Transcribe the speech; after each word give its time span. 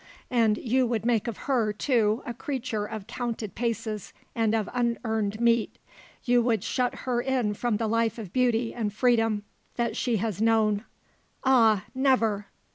and 0.31 0.57
you 0.57 0.87
would 0.87 1.05
make 1.05 1.27
of 1.27 1.37
her, 1.45 1.71
too, 1.71 2.23
a 2.25 2.33
creature 2.33 2.87
of 2.87 3.05
counted 3.05 3.53
paces 3.53 4.13
and 4.33 4.55
of 4.55 4.67
unearned 4.73 5.39
meat! 5.39 5.77
You 6.23 6.41
would 6.41 6.63
shut 6.63 6.95
her 7.05 7.21
in 7.21 7.53
from 7.53 7.77
the 7.77 7.85
life 7.85 8.17
of 8.17 8.33
beauty 8.33 8.73
and 8.73 8.91
freedom 8.91 9.43
that 9.75 9.95
she 9.95 10.17
has 10.17 10.41
known! 10.41 10.85
Ah 11.43 11.83
never! 11.93 12.47